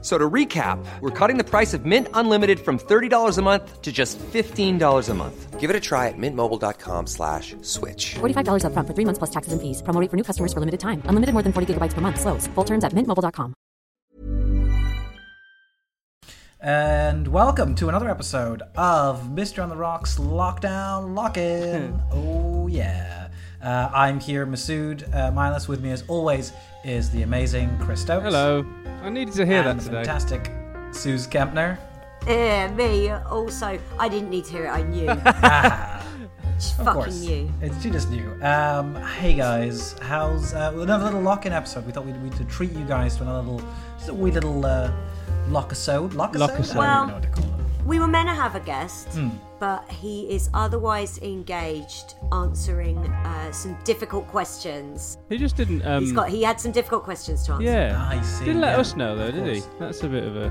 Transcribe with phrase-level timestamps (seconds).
[0.00, 3.82] F- So to recap, we're cutting the price of Mint Unlimited from $30 a month
[3.82, 5.58] to just $15 a month.
[5.58, 8.14] Give it a try at mintmobile.com slash switch.
[8.20, 9.82] $45 upfront for three months plus taxes and fees.
[9.82, 11.02] Promo rate for new customers for limited time.
[11.06, 12.20] Unlimited more than 40 gigabytes per month.
[12.20, 12.46] Slows.
[12.54, 13.54] Full terms at mintmobile.com.
[16.60, 22.00] And welcome to another episode of Mystery on the Rocks Lockdown Lock-In.
[22.12, 23.27] oh yeah.
[23.62, 25.66] Uh, I'm here, Masood uh, Milas.
[25.68, 26.52] With me, as always,
[26.84, 28.24] is the amazing Chris Stokes.
[28.24, 28.64] Hello.
[29.02, 30.04] I needed to hear and that today.
[30.04, 30.52] fantastic
[30.92, 31.78] Suze Kempner.
[32.26, 33.78] Yeah, me also.
[33.98, 34.70] I didn't need to hear it.
[34.70, 35.06] I knew.
[36.60, 37.20] Ah, of fucking course.
[37.20, 37.52] knew.
[37.62, 38.28] It's, she just knew.
[38.42, 41.86] Um, hey guys, how's uh, another little lock-in episode?
[41.86, 44.90] We thought we'd, we'd treat you guys to another little, just a wee little uh.
[45.46, 47.86] I don't even Well- know what to call it.
[47.86, 49.28] We were meant to have a guest, Hmm.
[49.58, 55.18] But he is otherwise engaged answering uh, some difficult questions.
[55.28, 55.84] He just didn't.
[55.86, 56.28] Um, He's got.
[56.28, 57.64] He had some difficult questions to answer.
[57.64, 58.08] yeah.
[58.10, 59.62] I see, Didn't let yeah, us know though, did he?
[59.78, 60.48] That's a bit of a.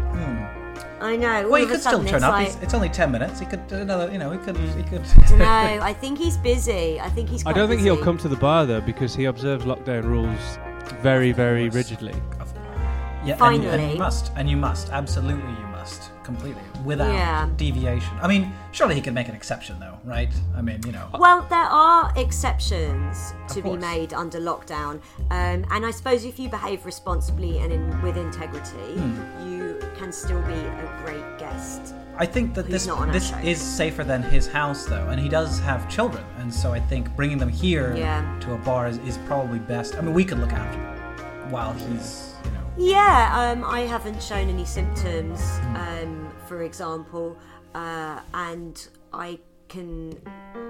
[0.99, 1.43] I know.
[1.43, 2.31] All Well, he could still turn up.
[2.31, 3.39] Like, it's only ten minutes.
[3.39, 4.11] He could do another.
[4.11, 4.57] You know, he could.
[4.57, 5.03] He could.
[5.37, 6.99] no, I think he's busy.
[6.99, 7.45] I think he's.
[7.45, 10.57] I don't think he'll come to the bar though because he observes lockdown rules
[11.01, 12.15] very, very rigidly.
[13.25, 13.93] Yeah, and, and Finally.
[13.93, 17.47] you must, and you must, absolutely, you must, completely, without Yeah.
[17.57, 18.13] deviation.
[18.21, 20.31] I mean, surely he could make an exception, though, right?
[20.55, 21.07] I mean, you know.
[21.19, 26.49] Well, there are exceptions to be made under lockdown, um, and I suppose if you
[26.49, 29.47] behave responsibly and in, with integrity, Hmm.
[29.49, 31.93] you can still be a great guest.
[32.19, 35.19] I think that this not on our this is safer than his house, though, and
[35.19, 38.23] he does have children, and so I think bringing them here Yeah.
[38.41, 39.95] to a bar is, is probably best.
[39.95, 42.26] I mean, we could look after him while he's.
[42.77, 45.41] Yeah, um, I haven't shown any symptoms,
[45.75, 47.35] um, for example,
[47.73, 50.19] uh, and I can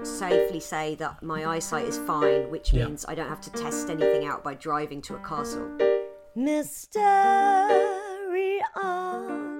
[0.02, 2.86] safely say that my eyesight is fine, which Yeah.
[2.86, 5.68] means I don't have to test anything out by driving to a castle.
[6.34, 7.02] Mystery
[8.74, 9.58] on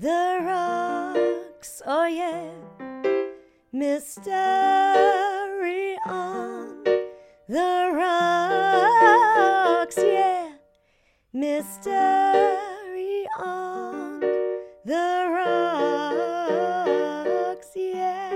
[0.00, 2.50] the rocks, oh yeah.
[3.72, 4.34] Mystery
[6.06, 6.82] on
[7.48, 10.27] the rocks, yeah.
[11.32, 11.92] Mystery
[13.38, 14.20] on
[14.84, 15.26] the
[16.86, 18.32] rocks, yeah.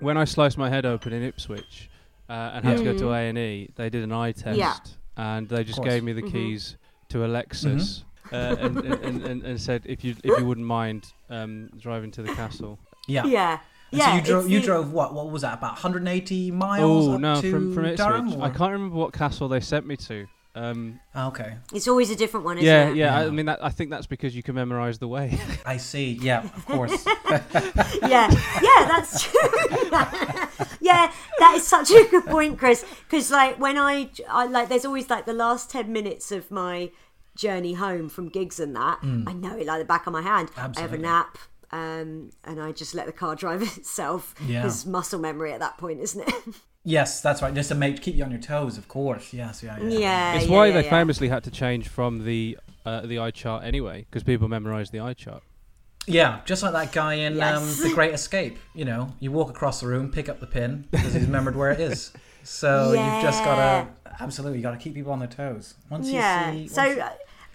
[0.00, 1.90] When I sliced my head open in Ipswich
[2.30, 4.76] uh, and had to go to A and E, they did an eye test, Yeah.
[5.18, 5.90] and they just course.
[5.90, 6.76] gave me the keys
[7.10, 8.04] to a Lexus.
[8.32, 12.10] Uh, and, and, and, and, and said if you if you wouldn't mind um, driving
[12.12, 12.78] to the castle.
[13.06, 13.26] Yeah.
[13.26, 13.58] Yeah.
[13.94, 14.10] And yeah.
[14.10, 14.48] so you drove.
[14.50, 15.14] You the- drove what?
[15.14, 15.54] What was that?
[15.58, 18.26] About 180 miles Oh up no, to from from Durham.
[18.28, 18.42] Ipswich.
[18.42, 20.26] I can't remember what castle they sent me to.
[20.56, 22.94] Um, Ah, Okay, It's always a different one, isn't yeah, it?
[22.96, 23.18] yeah.
[23.18, 23.30] I Yeah.
[23.30, 25.36] mean, that, I think that's because you can memorize the way.
[25.66, 26.12] I see.
[26.22, 27.04] Yeah, of course.
[28.02, 28.30] yeah,
[28.62, 29.40] yeah, that's true.
[30.80, 32.84] yeah, that is such a good point, Chris.
[33.04, 36.90] Because like when I, I like, there's always like the last ten minutes of my
[37.36, 38.98] journey home from gigs and that.
[39.02, 40.50] I know it like the back of my hand.
[40.56, 40.92] I have Mm.
[40.94, 41.38] A nap.
[41.74, 44.34] Um, and I just let the car drive itself.
[44.46, 44.64] Yeah.
[44.64, 46.34] It's muscle memory at that point, isn't it?
[46.84, 47.52] yes, that's right.
[47.52, 49.32] Just to make keep you on your toes, of course.
[49.32, 49.98] Yes, yeah, yeah.
[49.98, 50.34] yeah.
[50.34, 50.90] it's yeah, why yeah, they yeah.
[50.90, 55.00] famously had to change from the uh, the eye chart anyway, because people memorize the
[55.00, 55.42] eye chart.
[56.06, 57.82] Yeah, just like that guy in Yes.
[57.82, 58.58] um, The Great Escape.
[58.74, 61.70] You know, you walk across the room, pick up the pin because he's remembered where
[61.70, 62.12] it is.
[62.46, 63.88] So you've just got to
[64.22, 65.76] absolutely you got to keep people on their toes.
[65.88, 66.52] Once Yeah.
[66.52, 67.10] you see, so once- uh,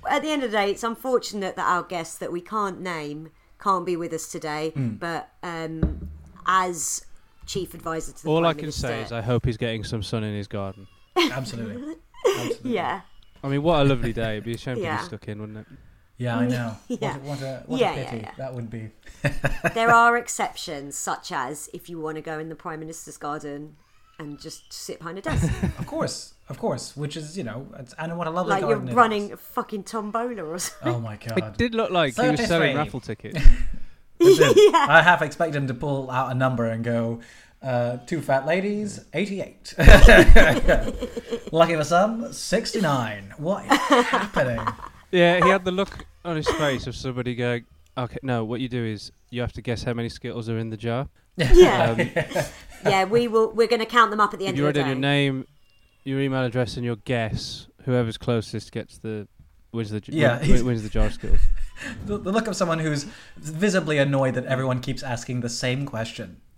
[0.09, 3.29] at the end of the day, it's unfortunate that our guests that we can't name
[3.61, 4.71] can't be with us today.
[4.71, 4.89] Hmm.
[4.95, 6.09] But um,
[6.45, 7.05] as
[7.45, 10.03] chief advisor to the All Prime I can say is I hope he's getting some
[10.03, 10.87] sun in his garden.
[11.31, 12.71] absolutely, absolutely.
[12.71, 13.01] yeah,
[13.43, 14.33] I mean, what a lovely day.
[14.33, 15.65] It'd be a shame to be stuck in, wouldn't it?
[16.17, 16.75] Yeah, I know.
[16.89, 17.17] Yeah.
[17.17, 18.31] What, a- what a, what Yeah, a yeah, pity yeah.
[18.37, 18.89] that would be.
[19.73, 23.77] there are exceptions, such as if you want to go in the Prime Minister's garden
[24.19, 25.49] and just sit behind a desk,
[25.79, 26.95] Of course, of course.
[26.97, 30.43] Which is, you know, it's, and what a lovely like you're running a fucking tombola
[30.43, 30.93] or something.
[30.95, 31.37] Oh my god!
[31.37, 32.45] It did look like he was 33.
[32.47, 33.39] selling raffle tickets.
[34.21, 34.75] It did.
[34.75, 37.21] I half expect him to pull out a number and go,
[37.61, 39.75] uh, two fat ladies, 88.
[41.51, 43.33] Lucky for some, 69.
[43.37, 43.71] What is
[44.07, 44.59] happening?
[45.11, 47.65] yeah, he had the look on his face of somebody going,
[47.97, 48.43] "Okay, no.
[48.43, 51.07] What you do is you have to guess how many Skittles are in the jar.
[51.37, 52.11] yeah, Um,
[52.85, 53.05] yeah.
[53.05, 53.51] We will.
[53.53, 54.95] We're going to count them up at the end you of write the in your
[54.97, 55.45] name,
[56.09, 59.27] your email address, and your guess, whoever's closest gets the
[59.71, 61.41] wins the j- Yeah, win- he's- wins the jar of Skittles.
[62.05, 63.05] the, the look of someone who's
[63.37, 66.41] visibly annoyed that everyone keeps asking the same question.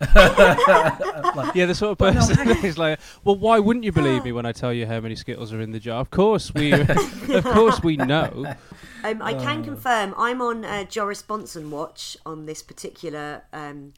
[1.54, 4.46] Yeah, the sort of person hang- is like, well, why wouldn't you believe me when
[4.46, 6.00] I tell you how many Skittles are in the jar?
[6.00, 8.54] Of course we, of course we know.
[9.04, 9.40] Um, I Oh.
[9.40, 13.92] can confirm I'm on uh, Joris Bonson watch on this particular um,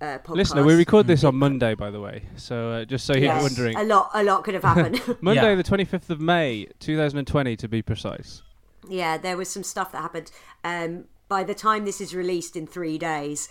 [0.00, 0.36] uh, podcast.
[0.36, 2.22] Listener, we record this on Monday, by the way.
[2.36, 5.00] So uh, just so you're Yes, wondering, a lot, a lot could have happened.
[5.20, 5.54] Monday, Yeah.
[5.54, 8.42] the 25th of May, 2020, to be precise.
[8.88, 10.30] yeah, there was some stuff that happened.
[10.64, 13.48] Um, by the time this is released in three days,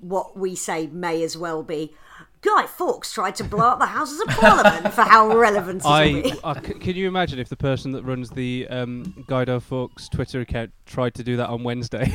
[0.00, 1.94] what we say may as well be.
[2.40, 5.92] Guy Fawkes tried to blow up the Houses of Parliament for how relevant it will
[5.92, 6.32] I, be.
[6.44, 10.40] I c- can you imagine if the person that runs the um, Guido Fawkes Twitter
[10.42, 12.12] account tried to do that on Wednesday?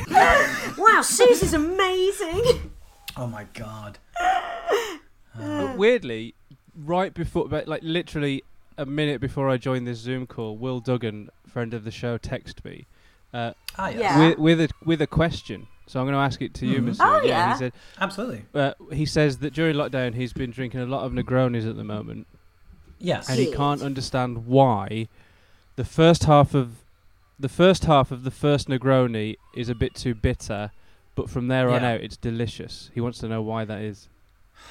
[0.78, 2.70] Wow, Susie's amazing.
[3.16, 3.98] Oh my god.
[5.36, 6.34] But weirdly,
[6.76, 8.44] right before, but like literally
[8.78, 12.64] a minute before I joined this Zoom call, Will Duggan, friend of the show, texted
[12.64, 12.86] me
[13.32, 13.98] uh, Ah, yes.
[14.00, 14.28] Yeah.
[14.28, 15.66] with, with a with a question.
[15.88, 16.90] So I'm going to ask it to you, Mhm.
[16.90, 16.98] Mr.
[17.00, 17.54] Oh, He yeah.
[17.56, 18.44] said Absolutely.
[18.54, 21.84] uh, he says that during lockdown he's been drinking a lot of Negronis at the
[21.84, 22.28] moment,
[23.00, 23.28] Yes.
[23.28, 25.08] and he can't understand why
[25.74, 26.76] the first half of
[27.40, 30.70] the first half of the first Negroni is a bit too bitter,
[31.14, 32.90] but from there on out it's delicious.
[32.94, 34.08] He wants to know why that is.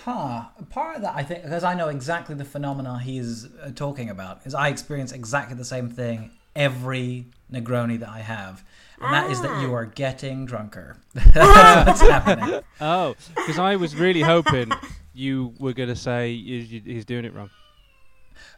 [0.05, 0.45] Huh.
[0.69, 4.41] Part of that, I think, because I know exactly the phenomena he's uh, talking about,
[4.45, 8.63] is I experience exactly the same thing every Negroni that I have.
[9.01, 9.77] And that is that you Ah.
[9.79, 10.97] are getting drunker.
[11.13, 12.61] That's happening.
[12.79, 14.71] Oh, because I was really hoping
[15.13, 17.49] you were going to say you, you, he's doing it wrong.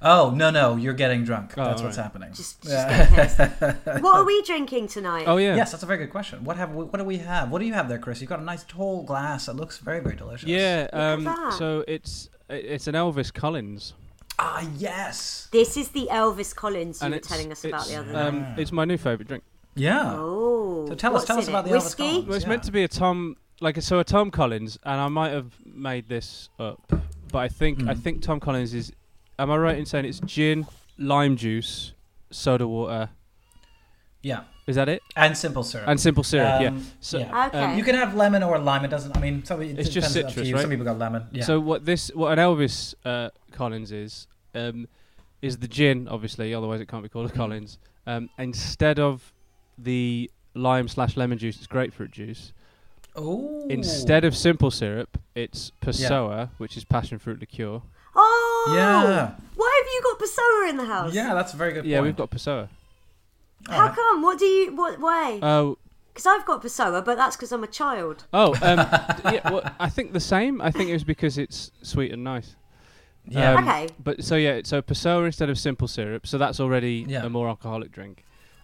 [0.07, 1.53] Oh, no, no, you're getting drunk.
[1.57, 2.11] Oh, That's what's alright.
[2.13, 2.33] happening.
[2.33, 3.75] Just, just Yeah.
[3.99, 5.25] What are we drinking tonight?
[5.27, 5.55] Oh yeah.
[5.55, 6.43] Yes, that's a very good question.
[6.43, 7.49] What have we, what do we have?
[7.51, 8.21] What do you have there, Chris?
[8.21, 9.47] You've got a nice tall glass.
[9.47, 10.47] It looks very, very delicious.
[10.47, 10.87] Yeah.
[10.93, 11.53] Um, that.
[11.53, 13.93] so it's it's an Elvis Collins,
[14.37, 15.47] Ah, yes.
[15.51, 18.59] This is the Elvis Collins you and were telling us about the other um, night.
[18.59, 19.43] it's my new favorite drink.
[19.75, 20.13] Yeah.
[20.17, 20.85] Oh.
[20.87, 21.69] So tell us- tell us about it?
[21.71, 22.03] the Elvis whiskey.
[22.03, 22.25] Collins.
[22.27, 22.49] Well, it's Yeah.
[22.49, 26.07] meant to be a Tom, like so a Tom Collins, and I might have made
[26.09, 26.79] this up,
[27.31, 27.99] but I think I Mm.
[28.03, 28.91] think Tom Collins is.
[29.37, 30.65] Am I right in saying it's gin,
[30.97, 31.93] lime juice,
[32.31, 33.09] soda water?
[34.21, 34.43] Yeah.
[34.65, 35.03] Is that it?
[35.15, 35.87] And simple syrup.
[35.87, 36.59] And simple syrup.
[36.61, 36.69] yeah.
[36.69, 37.47] Um, So yeah.
[37.47, 37.59] Okay.
[37.63, 38.83] um, You can have lemon or lime.
[38.83, 39.15] It doesn't.
[39.15, 40.55] I mean, some, it It's just depends up to citrus, you.
[40.55, 40.61] right?
[40.61, 41.27] Some people got lemon.
[41.31, 41.43] Yeah.
[41.43, 44.87] So what this what an Elvis uh, Collins is um,
[45.43, 46.53] is the gin, obviously.
[46.55, 47.77] Otherwise, it can't be called a Collins.
[48.07, 49.31] Um, instead of
[49.77, 52.51] the lime slash lemon juice, it's grapefruit juice.
[53.19, 53.67] Ooh.
[53.69, 57.81] Instead of simple syrup, it's Passoa, which is passion fruit liqueur.
[58.15, 58.51] Oh.
[58.73, 59.31] Yeah.
[59.55, 61.13] Why have you got Passoa in the house?
[61.13, 61.85] Yeah, that's a very good.
[61.85, 62.05] Yeah, point.
[62.07, 62.67] we've got Passoa.
[63.67, 63.95] How Alright.
[63.95, 64.21] come?
[64.21, 64.75] What do you?
[64.75, 65.39] What way?
[65.41, 65.77] Oh,
[66.13, 68.25] Because I've got Passoa, but that's because I'm a child.
[68.33, 68.77] oh, um,
[69.17, 69.49] d- yeah.
[69.49, 70.61] Well, I think the same.
[70.61, 72.55] I think it was because it's sweet and nice.
[73.27, 73.53] Yeah.
[73.55, 73.87] Um, Okay.
[74.03, 76.27] But so yeah, so Passoa instead of simple syrup.
[76.27, 77.23] So that's already Yeah.
[77.25, 78.23] a more alcoholic drink.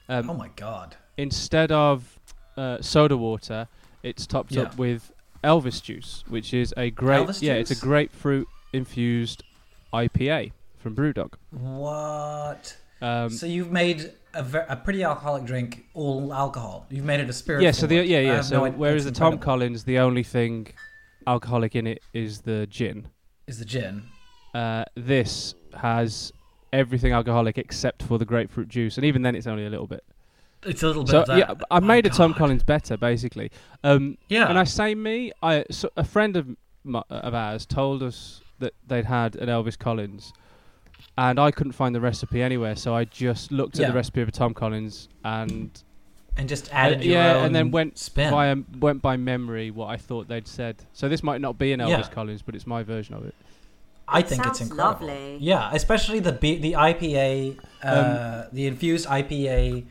[0.09, 0.97] Um, oh my god.
[1.17, 2.19] instead of
[2.57, 3.67] uh, soda water,
[4.03, 4.63] it's topped Yeah.
[4.63, 5.11] up with
[5.43, 7.27] Elvis juice, which is a grape.
[7.27, 7.81] Elvis yeah, it's a juice?
[7.83, 9.41] grapefruit infused
[9.93, 11.33] IPA from BrewDog.
[11.51, 12.77] What?
[13.01, 16.85] Um, so you've made a, ver- a pretty alcoholic drink all alcohol.
[16.89, 17.63] You've made it a spirit.
[17.63, 18.41] yeah, so the yeah yeah.
[18.41, 19.37] So no whereas the Tom.
[19.39, 20.67] Collins, the only thing
[21.27, 23.07] alcoholic in it is the gin.
[23.47, 24.03] is the gin.
[24.53, 26.31] Uh, this has
[26.73, 30.03] everything alcoholic except for the grapefruit juice, and even then, it's only a little bit.
[30.63, 31.37] It's a little bit So of that.
[31.39, 32.37] yeah, I My made a Tom God.
[32.37, 33.49] Collins better, basically.
[33.83, 34.47] Um, Yeah.
[34.47, 36.55] When I say me, I so a friend of
[37.09, 40.33] of ours told us that they'd had an Elvis Collins,
[41.17, 43.87] and I couldn't find the recipe anywhere, so I just looked at Yeah.
[43.89, 45.83] the recipe of a Tom Collins and
[46.37, 48.31] and just added uh, your yeah, own and then went spin.
[48.31, 50.77] via went by memory what I thought they'd said.
[50.93, 52.07] So this might not be an Elvis Yeah.
[52.07, 53.35] Collins, but it's my version of it.
[54.07, 55.07] I It think it's incredible.
[55.07, 55.37] lovely.
[55.41, 59.85] Yeah, especially the B- the IPA, uh, Um, the infused IPA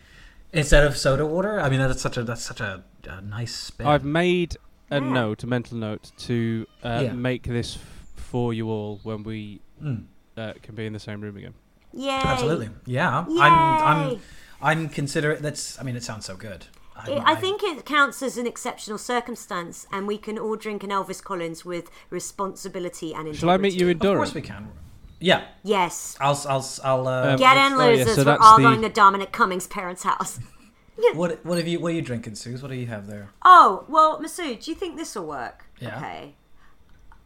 [0.52, 1.60] instead of soda water.
[1.60, 3.86] I mean, that's such a that's such a, a nice spin.
[3.86, 4.56] I've made
[4.90, 5.12] a Yeah.
[5.12, 7.12] note, a mental note, to uh, Yeah.
[7.12, 7.89] make this f-
[8.30, 10.04] for you all when we Mm,
[10.36, 11.54] uh, can be in the same room again.
[11.92, 12.68] Yeah, absolutely.
[12.86, 13.40] Yeah, Yay.
[13.40, 13.56] I'm
[13.90, 14.20] I'm
[14.62, 15.40] I'm considerate.
[15.42, 15.78] That's.
[15.80, 16.66] I mean, it sounds so good.
[17.08, 20.90] It- I think it counts as an exceptional circumstance, and we can all drink an
[20.90, 23.38] Elvis Collins with responsibility and integrity.
[23.38, 24.68] Shall I meet you in Of course we can.
[25.18, 26.16] Yeah, Yes.
[26.20, 27.08] I'll I'll I'll.
[27.08, 28.14] Uh, Um, Get it's- in, oh, yeah, losers.
[28.16, 30.38] so We're all the- going to Dominic Cummings' parents' house.
[31.14, 32.60] what what have you what are you drinking, Suze?
[32.62, 33.30] What do you have there?
[33.44, 35.64] Oh, well, Masood, do you think this will work?
[35.80, 35.96] Yeah.
[35.98, 36.34] Okay.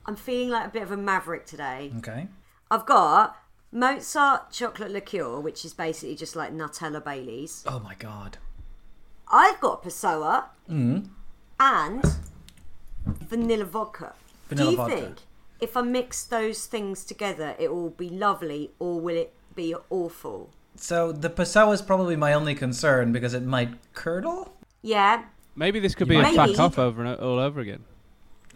[0.06, 1.92] I'm feeling like a bit of a maverick today.
[1.98, 2.28] Okay.
[2.70, 3.36] I've got
[3.72, 7.64] Mozart chocolate liqueur, which is basically just like Nutella Baileys.
[7.66, 8.38] Oh my god.
[9.32, 11.08] I've got Passoa Mm.
[11.58, 12.04] and
[13.06, 14.14] vanilla vodka.
[14.48, 14.96] Vanilla Do you vodka.
[14.96, 15.16] think
[15.60, 20.50] if I mix those things together, it will be lovely, or will it be awful?
[20.76, 24.54] So the Passoa is probably my only concern because it might curdle.
[24.82, 25.24] Yeah.
[25.56, 26.36] Maybe this could be Maybe.
[26.36, 27.84] a fuck off over and all over again.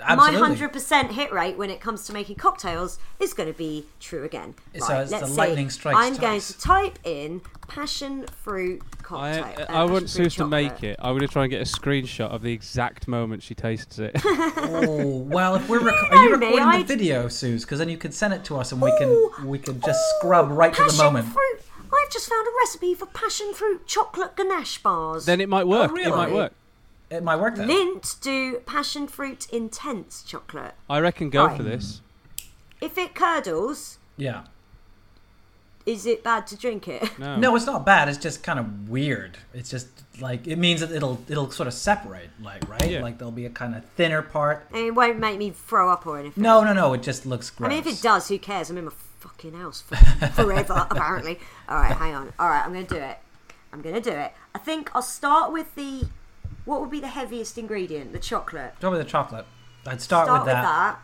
[0.00, 0.40] Absolutely.
[0.40, 3.86] My hundred percent hit rate when it comes to making cocktails is going to be
[4.00, 4.54] true again.
[4.78, 5.74] So Right, it's the let's lightning see.
[5.78, 9.44] strikes I'm going to type in passion fruit I, cocktail.
[9.44, 10.96] I, uh, I want passion fruit to make it.
[11.00, 14.12] I'm going to try and get a screenshot of the exact moment she tastes it.
[14.70, 17.64] Oh well, if we're rec- are you know me, recording I'd- the video, Suze?
[17.64, 20.00] Because then you can send it to us and we Ooh, can we can just
[20.18, 21.26] scrub right to the passion moment.
[21.32, 21.60] Fruit.
[21.90, 25.24] I've just found a recipe for passion fruit chocolate ganache bars.
[25.24, 25.90] then it might work.
[25.90, 26.52] really It might work.
[27.10, 27.68] It might work then.
[27.68, 30.74] Lindt do passion fruit intense chocolate.
[30.90, 31.56] I reckon go Right.
[31.56, 32.00] for this.
[32.80, 34.44] If it curdles, Yeah.
[35.86, 37.18] is it bad to drink it?
[37.18, 37.36] No.
[37.38, 38.08] No, it's not bad.
[38.08, 39.38] It's just kind of weird.
[39.54, 39.88] It's just
[40.20, 43.02] like it means that it'll it'll sort of separate, like right, Yeah.
[43.02, 44.66] like there'll be a kind of thinner part.
[44.72, 46.42] And it won't make me throw up or anything.
[46.42, 46.92] No, no, no.
[46.92, 47.66] It just looks gross.
[47.66, 48.68] I mean, if it does, who cares?
[48.70, 49.96] I'm in my fucking house for
[50.34, 51.38] forever, apparently.
[51.68, 52.32] All right, hang on.
[52.38, 53.18] All right, I'm going to do it.
[53.72, 54.32] I'm going to do it.
[54.54, 56.06] I think I'll start with the.
[56.68, 58.12] What would be the heaviest ingredient?
[58.12, 58.74] The chocolate.
[58.76, 59.46] Start with the chocolate.
[59.86, 60.98] I'd start, Start with that.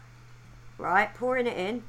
[0.77, 1.83] Right, pouring it in.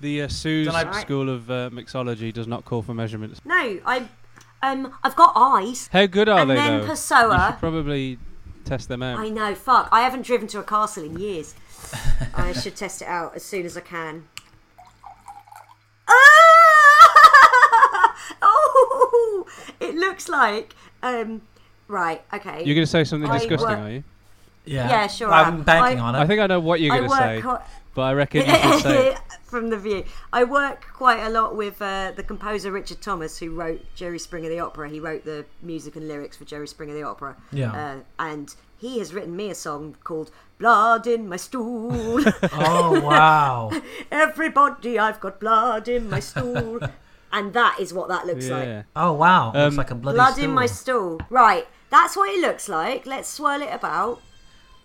[0.00, 0.92] The uh, Suze Right.
[0.96, 3.40] School of uh, Mixology does not call for measurements.
[3.44, 4.08] No, I.
[4.62, 5.88] Um, I've got eyes.
[5.92, 6.88] How good are And they, then though?
[6.88, 7.38] Passoa.
[7.38, 8.18] You should probably
[8.64, 9.20] test them out.
[9.20, 9.54] I know.
[9.54, 9.88] Fuck.
[9.92, 11.54] I haven't driven to a castle in years.
[12.34, 14.26] I should test it out as soon as I can.
[16.08, 18.16] Ah!
[18.42, 19.46] oh,
[19.78, 20.74] it looks like.
[21.00, 21.42] Um,
[21.88, 22.22] right.
[22.32, 22.64] Okay.
[22.64, 24.04] You're going to say something I disgusting, work- are you?
[24.64, 24.88] Yeah.
[24.88, 26.18] Yeah, sure I I'm banking I- on it.
[26.18, 27.62] I think I know what you're going to say, work.
[27.94, 29.18] but I reckon you should say it.
[29.44, 30.04] from the view.
[30.32, 34.48] I work quite a lot with uh, the composer Richard Thomas, who wrote Jerry Springer
[34.48, 34.88] the Opera.
[34.90, 37.36] He wrote the music and lyrics for Jerry Springer the Opera.
[37.52, 37.72] Yeah.
[37.72, 42.24] Uh, and he has written me a song called Blood in My Stool.
[42.52, 43.70] oh wow.
[44.10, 46.80] Everybody, I've got blood in my stool.
[47.32, 48.84] and that is what that looks like.
[48.96, 49.52] Oh wow.
[49.52, 50.44] looks Um, like a bloody Blood stool.
[50.44, 51.20] in my stool.
[51.30, 51.68] Right.
[51.90, 53.06] That's what it looks like.
[53.06, 54.20] Let's swirl it about.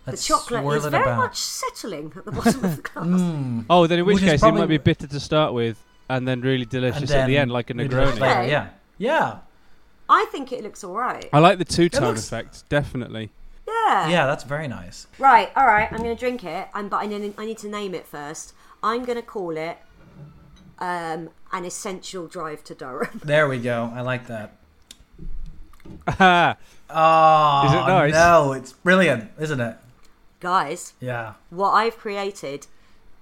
[0.06, 1.16] Let's the chocolate swirl is it very about.
[1.18, 3.64] much settling at the bottom of the glass.
[3.70, 6.26] Oh, then in which Which is case it might be bitter to start with and
[6.26, 8.18] then really delicious And at the end, like a we Negroni.
[8.20, 8.68] later, Yeah.
[8.98, 9.38] Yeah.
[10.08, 11.28] I think it looks all right.
[11.32, 13.30] I like the two-tone looks- effect, definitely.
[13.66, 14.08] Yeah.
[14.08, 15.06] Yeah, that's very nice.
[15.18, 17.68] Right, all right, I'm going to drink it, and but I need, I need to
[17.68, 18.54] name it first.
[18.82, 19.78] I'm going to call it
[20.78, 23.20] um, an essential drive to Durham.
[23.24, 23.90] There we go.
[23.94, 24.56] I like that.
[26.08, 26.56] Ah,
[26.94, 28.12] Oh, Is it nice?
[28.12, 29.76] No, it's brilliant, isn't it?
[30.40, 31.34] Guys, Yeah.
[31.48, 32.66] what I've created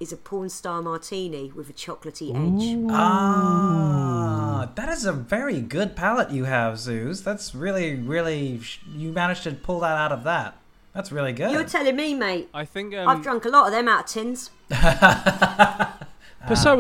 [0.01, 2.77] is a porn star martini with a chocolatey edge.
[2.91, 7.21] Ah, that is a very good palette you have, Zeus.
[7.21, 8.61] That's really, really.
[8.93, 10.57] You managed to pull that out of that.
[10.95, 11.53] That's really good.
[11.53, 12.49] You're telling me, mate.
[12.53, 14.51] I think um, I've drunk a lot of them out of tins.
[14.71, 15.93] Passoa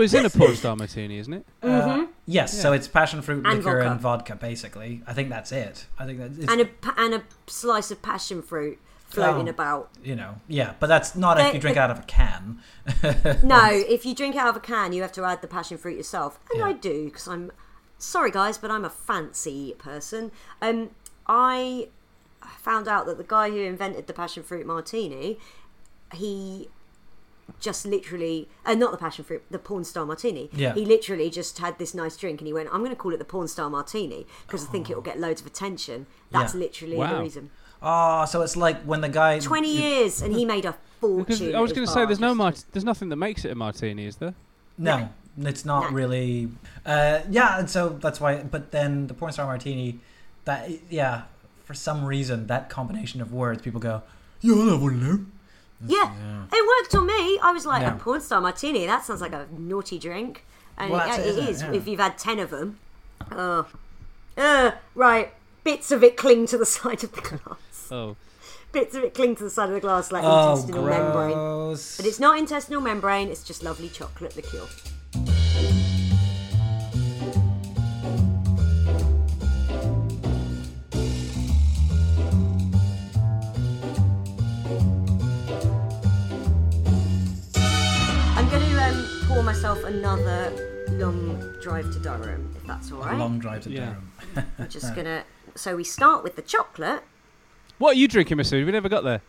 [0.02, 1.46] is in a porn star martini, isn't it?
[2.26, 3.90] Yes, so it's passion fruit And liquor vodka.
[3.90, 5.02] and vodka, basically.
[5.06, 5.86] I think that's it.
[5.98, 9.50] I think that's And a, and a slice of passion fruit floating Oh.
[9.50, 9.90] about.
[10.04, 12.60] you know, yeah, but that's not if you drink they- out of a can.
[13.42, 15.96] No, if you drink out of a can, you have to add the passion fruit
[15.96, 16.66] yourself, and Yeah.
[16.66, 17.50] I do because I'm
[17.98, 20.30] sorry, guys, but I'm a fancy person.
[20.62, 20.90] Um,
[21.26, 21.88] I
[22.58, 25.38] found out that the guy who invented the passion fruit martini,
[26.14, 26.68] he
[27.58, 30.48] just literally, uh, not the passion fruit, the porn star martini.
[30.52, 30.74] Yeah.
[30.74, 33.18] He literally just had this nice drink, and he went, "I'm going to call it
[33.18, 36.60] the porn star martini because I think it will get loads of attention." That's Yeah.
[36.60, 37.16] literally Wow.
[37.16, 37.50] the reason.
[37.82, 39.38] Oh, so it's like when the guy.
[39.40, 41.56] Twenty years, and he made a Because fortune.
[41.56, 44.04] I was going to say there's no mart- there's nothing that makes it a martini,
[44.06, 44.34] is there?
[44.76, 45.96] No, it's not No.
[45.96, 46.50] really.
[46.84, 48.42] Uh, yeah, and so that's why.
[48.42, 49.98] But then the porn star martini,
[50.44, 51.22] that yeah,
[51.64, 54.02] for some reason that combination of words, people go,
[54.42, 54.82] "Yeah, I'll have
[55.80, 56.12] them." Yeah,
[56.52, 57.38] it worked on me.
[57.42, 57.94] I was like, Yeah.
[57.94, 58.86] a porn star martini.
[58.86, 60.44] That sounds like a naughty drink,
[60.78, 61.48] and Well, yeah, it, it it?
[61.48, 61.72] is Yeah.
[61.72, 62.78] if you've had ten of them.
[63.32, 63.66] Oh,
[64.36, 65.32] uh, right.
[65.64, 67.88] Bits of it cling to the side of the glass.
[67.90, 68.16] Oh,
[68.72, 71.74] Bits of it cling to the side of the glass like Oh, intestinal membrane.
[71.96, 73.28] But it's not intestinal membrane.
[73.28, 74.66] It's just lovely chocolate liqueur.
[89.30, 93.14] Pour myself another long drive to Durham, if that's all right.
[93.14, 93.94] a long drive to Yeah.
[94.34, 94.50] Durham.
[94.58, 95.22] I'm just gonna.
[95.54, 97.02] So we start with the chocolate.
[97.78, 98.64] what are you drinking, Masood?
[98.66, 99.20] We never got there.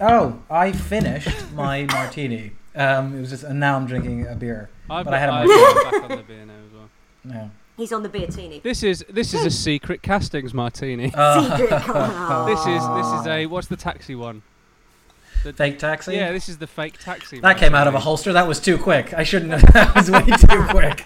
[0.00, 2.52] Oh, I finished my martini.
[2.74, 4.68] Um, it was just, and now I'm drinking a beer.
[4.88, 5.84] I've but I had a I've martini.
[5.84, 6.88] back on the beer now as well.
[7.22, 7.50] No.
[7.76, 8.62] He's on the beertini.
[8.62, 11.12] This is this is a secret castings martini.
[11.14, 11.70] Uh, Secret.
[11.88, 12.46] Oh.
[12.46, 14.42] This is this is a what's the taxi one?
[15.54, 16.14] Fake taxi.
[16.16, 17.40] Yeah, this is the fake taxi.
[17.40, 18.32] that came out of a holster.
[18.32, 19.14] That was too quick.
[19.14, 19.62] I shouldn't have.
[19.72, 21.04] That was way too quick.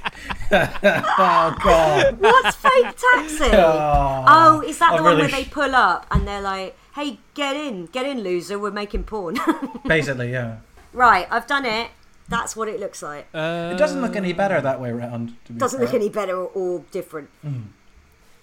[0.50, 2.20] oh god.
[2.20, 3.50] What's fake taxi?
[3.52, 7.18] oh, is that I'm the one really where they pull up and they're like, "Hey,
[7.34, 8.58] get in, get in, loser.
[8.58, 9.38] We're making porn."
[9.86, 10.56] Basically, yeah.
[10.92, 11.90] right, I've done it.
[12.28, 13.26] That's what it looks like.
[13.34, 15.36] Uh, It doesn't look any better that way around.
[15.44, 17.28] To be Doesn't look any better or, or different.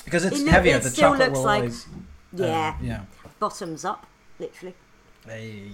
[0.05, 0.75] because it's it look- heavier.
[0.77, 1.87] it the still chocolate looks will like- always.
[2.33, 3.01] Yeah, Uh, yeah.
[3.39, 4.05] bottoms up,
[4.39, 4.75] literally.
[5.25, 5.71] Hey.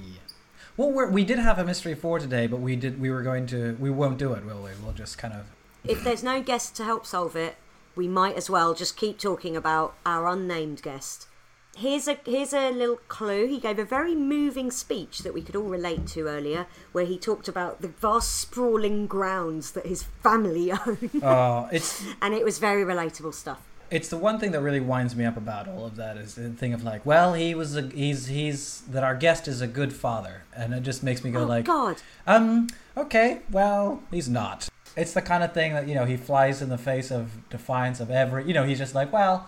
[0.76, 3.00] Well, we're, we did have a mystery four today, but we did.
[3.00, 3.76] We were going to.
[3.80, 4.72] We won't do it, will we?
[4.84, 5.48] We'll just kind of.
[5.84, 7.56] If there's no guest to help solve it,
[7.96, 11.28] we might as well just keep talking about our unnamed guest.
[11.76, 13.48] Here's a here's a little clue.
[13.48, 17.18] He gave a very moving speech that we could all relate to earlier, where he
[17.18, 22.60] talked about the vast sprawling grounds that his family own, Uh, it's and it was
[22.60, 23.62] very relatable stuff.
[23.90, 26.50] It's the one thing that really winds me up about all of that is the
[26.50, 29.94] thing of like, well, he was a he's he's that our guest is a good
[29.94, 34.70] father, and it just makes me go oh like, God, um, okay, well, he's not.
[34.96, 38.00] It's the kind of thing that you know he flies in the face of defiance
[38.00, 38.46] of every.
[38.46, 39.48] You know, he's just like, well,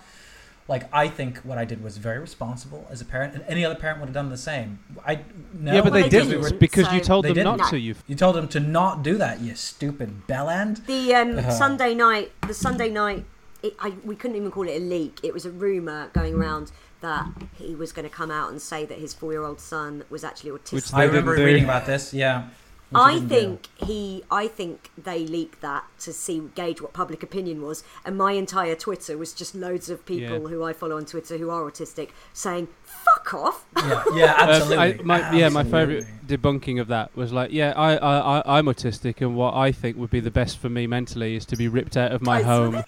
[0.67, 3.75] like I think what I did was very responsible as a parent, and any other
[3.75, 4.77] parent would have done the same.
[5.05, 5.21] I
[5.53, 7.69] no, yeah, but they they didn't didn't, because you told They them not didn't.
[7.71, 7.79] to.
[7.79, 10.85] You You told them to not do that, you stupid bellend.
[10.85, 11.49] the um, Uh-huh.
[11.51, 13.25] Sunday night, the Sunday night,
[13.63, 15.19] it, I, we couldn't even call it a leak.
[15.23, 17.25] It was a rumor going around that
[17.57, 20.73] he was going to come out and say that his four-year-old son was actually autistic.
[20.73, 21.45] Which I remember do.
[21.45, 22.13] reading about this.
[22.13, 22.47] Yeah.
[22.89, 23.35] Which I didn't do.
[23.35, 28.17] think he, I think they leaked that to see gauge what public opinion was, and
[28.17, 30.47] my entire Twitter was just loads of people Yeah.
[30.49, 34.77] who I follow on Twitter who are autistic saying "fuck off." Yeah, yeah, Uh, absolutely.
[34.77, 38.65] I, my, yeah, my favourite debunking of that was like, yeah, I, I, I, I'm
[38.65, 41.67] autistic, and what I think would be the best for me mentally is to be
[41.67, 42.73] ripped out of my home,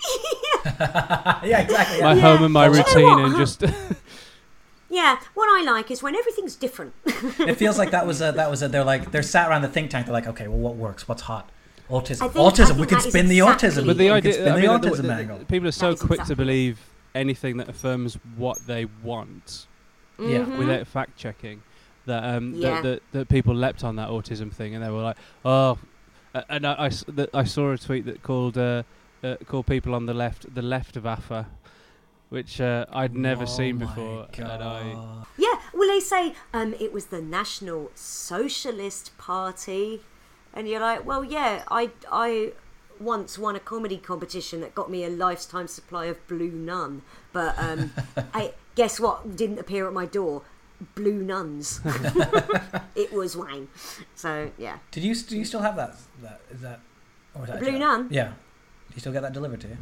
[1.43, 2.01] yeah, exactly.
[2.01, 2.21] my Yeah.
[2.21, 3.63] home and my Do you know routine, and just
[4.89, 6.93] yeah, what I like is when everything's different.
[7.39, 9.67] It feels like that was a, that was a, they're like they're sat around the
[9.69, 10.05] think tank.
[10.05, 11.07] They're like, okay, well, what works?
[11.07, 11.49] What's hot?
[11.89, 12.19] Autism.
[12.19, 12.71] Think- autism.
[12.71, 13.85] We think could that is spin the exactly- autism.
[13.87, 15.39] But the we idea, spin I the mean, the- autism the- angle.
[15.45, 16.79] people are so quick exactly- to believe
[17.15, 19.67] anything that affirms what they want
[20.19, 20.43] Yeah.
[20.57, 21.61] without fact checking.
[22.05, 22.61] That um Mm-hmm.
[22.61, 22.81] Yeah.
[22.81, 25.77] that, that that people leapt on that autism thing and they were like, oh,
[26.33, 28.83] uh, and I, I s- that I saw a tweet that called uh,
[29.23, 31.47] uh, called people on the left the left of AFA,
[32.29, 35.23] which uh, I'd never Oh seen my before, and I.
[35.37, 40.01] Yeah, well, they say um, it was the National Socialist Party,
[40.53, 42.53] and you're like, well, yeah, I, I
[42.99, 47.01] once won a comedy competition that got me a lifetime supply of Blue Nun,
[47.33, 47.91] but um,
[48.33, 50.43] I guess what didn't appear at my door?
[50.95, 51.79] Blue Nuns.
[52.95, 53.67] it was Wayne.
[54.15, 55.95] So yeah, Did you do you still have that?
[56.21, 56.79] That is that.
[57.35, 58.07] Or is that Blue Nun?
[58.09, 58.33] Yeah.
[58.91, 59.77] Do you still get that delivered to you?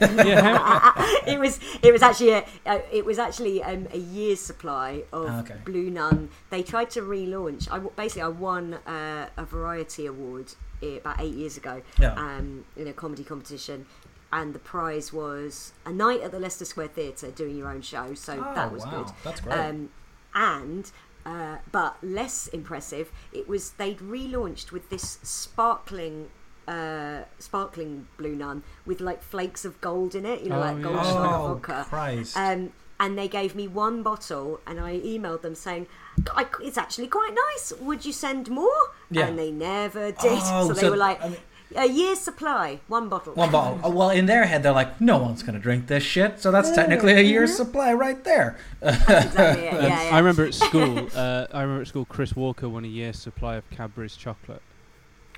[0.00, 0.92] yeah,
[1.26, 5.28] it was it was actually a, uh, it was actually um, a year's supply of
[5.28, 5.56] Ah, okay.
[5.64, 6.30] Blue Nun.
[6.50, 7.68] They tried to relaunch.
[7.70, 12.14] I w- basically I won uh, a variety award uh, about eight years ago Yeah.
[12.14, 13.86] um, in a comedy competition.
[14.32, 18.14] And the prize was a night at the Leicester Square Theatre doing your own show,
[18.14, 19.02] so Oh, that was wow.
[19.04, 19.12] good.
[19.22, 19.54] That's great.
[19.56, 19.90] Um,
[20.34, 20.90] and
[21.26, 26.28] uh, but less impressive, it was they'd relaunched with this sparkling,
[26.68, 30.82] uh, sparkling blue nun with like flakes of gold in it, you know, Oh, like
[30.82, 31.86] gold sugar Oh, vodka.
[31.88, 32.36] Christ.
[32.36, 35.86] Um, and they gave me one bottle, and I emailed them saying,
[36.34, 37.72] I, "It's actually quite nice.
[37.78, 38.72] Would you send more?"
[39.10, 39.26] Yeah.
[39.26, 40.40] And they never did.
[40.42, 41.38] Oh, so they so, were like, I mean-
[41.76, 43.80] "A year's supply, one bottle." One bottle.
[43.84, 46.50] Oh, well, in their head, they're like, no one's going to drink this shit, so
[46.50, 48.56] that's technically a year's supply right there.
[48.80, 49.64] exactly.
[49.66, 50.10] Yeah, yeah.
[50.14, 51.08] I remember at school.
[51.14, 52.06] Uh, I remember at school.
[52.06, 54.62] Chris Walker won a year's supply of Cadbury's chocolate,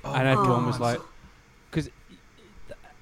[0.05, 0.83] and everyone was Oh.
[0.83, 1.09] like, because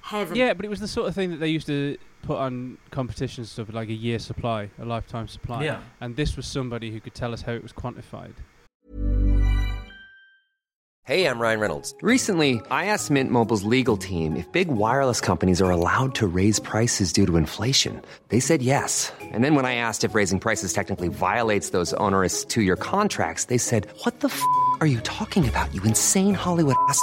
[0.08, 0.36] Heaven.
[0.36, 3.50] yeah, but it was the sort of thing that they used to put on competitions
[3.50, 5.64] stuff like a year supply, a lifetime supply.
[5.64, 5.80] Yeah.
[6.00, 8.32] And this was somebody who could tell us how it was quantified.
[11.04, 11.94] Hey, I'm Ryan Reynolds.
[12.02, 16.58] Recently, I asked Mint Mobile's legal team if big wireless companies are allowed to raise
[16.60, 18.02] prices due to inflation.
[18.28, 19.10] They said yes.
[19.20, 23.46] And then when I asked if raising prices technically violates those onerous two year contracts,
[23.46, 24.42] they said, What the f
[24.80, 27.02] are you talking about, you insane Hollywood ass?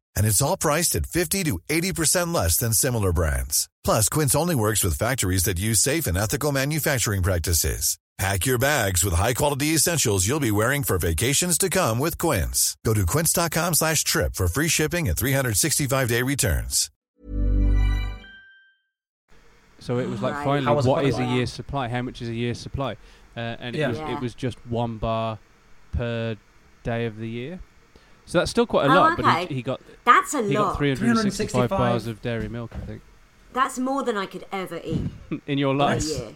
[0.15, 3.69] And it's all priced at 50 to 80% less than similar brands.
[3.83, 7.97] Plus, Quince only works with factories that use safe and ethical manufacturing practices.
[8.17, 12.77] Pack your bags with high-quality essentials you'll be wearing for vacations to come with Quince.
[12.85, 16.91] Go to quince.com slash trip for free shipping and 365-day returns.
[19.79, 20.43] So it was like Right.
[20.45, 21.35] finally, How was what is a qualified?
[21.37, 21.87] year's supply?
[21.87, 22.91] How much is a year's supply?
[23.35, 23.87] Uh, and it Yeah.
[23.87, 24.15] was Yeah.
[24.15, 25.39] it was just one bar
[25.91, 26.35] per
[26.83, 27.59] day of the year.
[28.31, 29.17] So that's still quite a Oh, lot.
[29.17, 30.77] But he, he got That's a he got lot.
[30.77, 31.69] 365 365.
[31.69, 33.01] bars of dairy milk, I think,
[33.51, 35.01] That's more than I could ever eat
[35.47, 36.05] in your in a life.
[36.07, 36.29] year.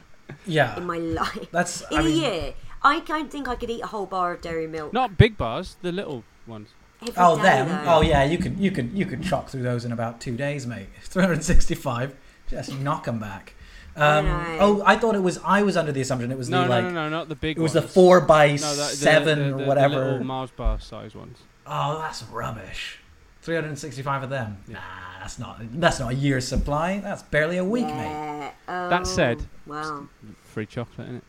[0.46, 0.76] Yeah.
[0.76, 1.48] In my life.
[1.52, 1.82] That's.
[1.92, 2.54] In I a mean, year.
[2.84, 4.92] I don't think I could eat a whole bar of dairy milk.
[4.92, 6.68] Not big bars, the little ones.
[7.02, 7.70] every Oh, day, them.
[7.70, 7.94] though.
[7.94, 8.26] Oh, yeah.
[8.26, 10.88] You could you could you could chop through those in about two days, mate.
[11.04, 12.14] 365.
[12.50, 13.54] Just knock them back.
[13.96, 14.58] Um, know.
[14.60, 15.40] oh, I thought it was.
[15.46, 16.84] I was under the assumption it was No, the no, like.
[16.84, 17.86] no, no, no, not the big It was ones.
[17.86, 19.96] the four by No, the, the- seven the, or the, the whatever.
[20.04, 21.38] little Mars bar size ones.
[21.68, 23.00] Oh, that's rubbish.
[23.42, 24.58] 365 of them.
[24.68, 24.80] Nah,
[25.20, 27.00] that's not that's not a year's supply.
[27.00, 28.52] That's barely a week, mate.
[28.68, 30.08] Oh, That said- wow.
[30.44, 31.24] Free chocolate in it.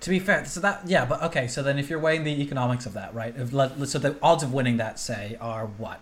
[0.00, 1.46] To be fair, so that yeah, but okay.
[1.46, 3.34] So then, if you're weighing the economics of that, right?
[3.34, 3.50] If,
[3.88, 6.00] so the odds of winning that, say, are what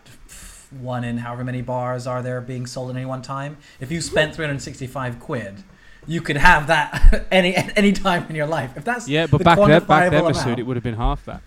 [0.81, 3.57] one in however many bars are there being sold at any one time.
[3.79, 5.63] If you spent 365 quid,
[6.09, 8.77] you could have that any any time in your life.
[8.77, 10.85] If that's Yeah, but the back then, back then, quantifiable Masood, amount, it would have
[10.85, 11.43] been half that.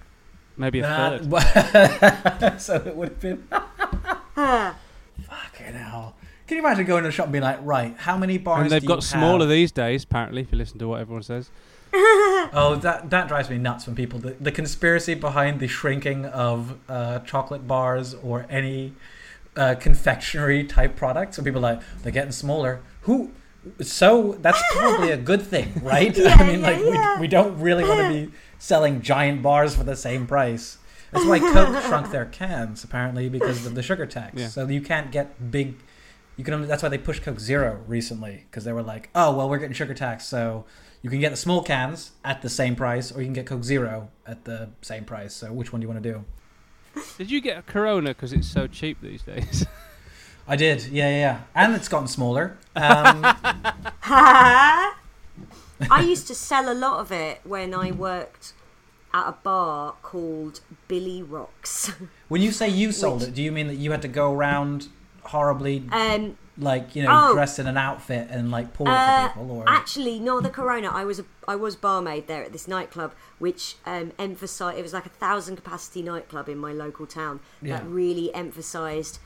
[0.57, 1.29] Maybe a third.
[1.31, 3.47] that- so it would have been.
[4.35, 4.75] Fucking
[5.73, 6.15] hell.
[6.47, 8.63] Can you imagine going to a shop and being like, right, how many bars?
[8.63, 9.49] And they've do you got smaller have?
[9.49, 11.51] these days, apparently, if you listen to what everyone says.
[11.93, 16.77] Oh, that that drives me nuts when people the, the conspiracy behind the shrinking of
[16.87, 18.93] uh, chocolate bars or any
[19.55, 21.37] uh, confectionery type products.
[21.37, 22.81] And people are like they're getting smaller.
[23.01, 23.31] Who?
[23.81, 26.17] So that's probably a good thing, right?
[26.17, 27.15] I mean, yeah, like yeah.
[27.15, 30.77] we we don't really want to be selling giant bars for the same price.
[31.11, 34.39] That's why Coke shrunk their cans apparently because of the sugar tax.
[34.39, 34.47] Yeah.
[34.47, 35.75] So you can't get big.
[36.35, 36.53] You can.
[36.53, 39.57] Only, that's why they pushed Coke Zero recently because they were like, oh well, we're
[39.57, 40.65] getting sugar tax, so
[41.01, 43.63] you can get the small cans at the same price, or you can get Coke
[43.63, 45.33] Zero at the same price.
[45.33, 46.25] So which one do you want to do?
[47.17, 49.65] Did you get a Corona because it's so cheap these days?
[50.47, 51.41] I did, yeah, yeah, yeah.
[51.55, 52.57] and it's gotten smaller.
[52.77, 53.25] Um,
[55.91, 58.53] I used to sell a lot of it when I worked
[59.13, 61.91] at a bar called Billy Rocks.
[62.27, 64.33] when you say you sold Which- it, do you mean that you had to go
[64.33, 64.87] around
[65.23, 67.33] horribly, Um, like you know, oh.
[67.33, 70.49] dressed in an outfit and like pull it Uh, for people, or Actually, not the
[70.49, 70.87] Corona.
[70.89, 74.77] I was a, I was barmaid there at this nightclub, which um, emphasized.
[74.79, 77.77] It was like a thousand capacity nightclub in my local town Yeah.
[77.77, 79.19] that really emphasized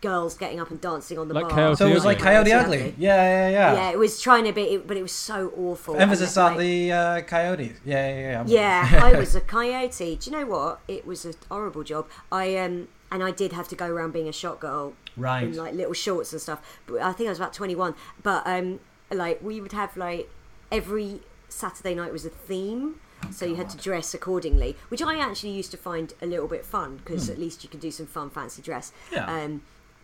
[0.00, 1.50] girls getting up and dancing on the Like bar.
[1.52, 2.94] Coyote so it was like Coyote Coyote Ugly.
[2.98, 3.74] Yeah, yeah, yeah.
[3.74, 5.96] Yeah, it was trying to be, it, but it was so awful.
[5.96, 7.78] Emphasis on like, the uh, coyotes.
[7.84, 8.88] Yeah, yeah, yeah.
[8.90, 10.16] Yeah, I was a coyote.
[10.16, 10.80] Do you know what?
[10.88, 12.08] It was a horrible job.
[12.32, 15.42] I um and I did have to go around being a shot girl Right.
[15.44, 16.78] in like little shorts and stuff.
[16.86, 17.94] But I think I was about twenty one.
[18.22, 20.30] But um like we would have like
[20.70, 22.96] every Saturday night was a theme.
[23.30, 26.64] So you had to dress accordingly, which I actually used to find a little bit
[26.64, 28.92] fun because at least you could do some fun fancy dress.
[29.12, 29.26] Yeah.
[29.30, 29.60] Um,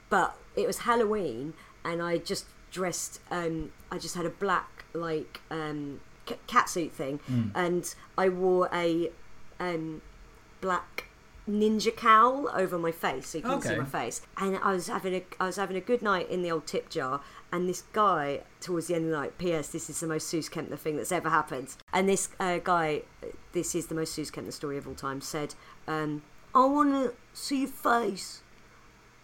[0.09, 3.21] but it was Halloween, and I just dressed.
[3.31, 7.21] Um, I just had a black like um, c- catsuit thing,
[7.55, 9.11] and I wore a
[9.61, 10.03] um,
[10.61, 11.05] black
[11.49, 14.21] ninja cowl over my face, so you couldn't see my face.
[14.37, 16.89] And I was having a I was having a good night in the old tip
[16.91, 17.21] jar,
[17.53, 19.39] and this guy towards the end of the night.
[19.39, 19.69] P.S.
[19.69, 21.77] This is the most Suze Kempner thing that's ever happened.
[21.93, 23.03] And this uh, guy,
[23.53, 25.21] this is the most Suze Kempner story of all time.
[25.21, 25.55] Said,
[25.87, 26.23] um,
[26.55, 28.43] "I want to see your face,